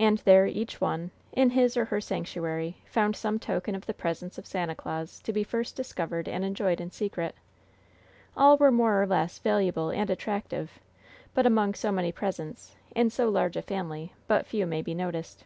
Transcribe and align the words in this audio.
And 0.00 0.18
there 0.18 0.48
each 0.48 0.80
one, 0.80 1.12
in 1.32 1.50
his 1.50 1.76
or 1.76 1.84
her 1.84 2.00
sanctuary, 2.00 2.78
found 2.86 3.14
some 3.14 3.38
token 3.38 3.76
of 3.76 3.86
the 3.86 3.94
presence 3.94 4.36
of 4.36 4.46
Santa 4.48 4.74
Claus 4.74 5.20
to 5.20 5.32
be 5.32 5.44
first 5.44 5.76
discovered 5.76 6.26
and 6.28 6.44
enjoyed 6.44 6.80
in 6.80 6.90
secret. 6.90 7.36
All 8.36 8.56
were 8.56 8.72
more 8.72 9.00
or 9.00 9.06
less 9.06 9.38
valuable 9.38 9.90
and 9.90 10.10
attractive, 10.10 10.80
but 11.34 11.46
among 11.46 11.74
so 11.74 11.92
many 11.92 12.10
presents, 12.10 12.74
in 12.96 13.10
so 13.10 13.28
large 13.28 13.56
a 13.56 13.62
family, 13.62 14.12
but 14.26 14.44
few 14.44 14.66
may 14.66 14.82
be 14.82 14.92
noticed. 14.92 15.44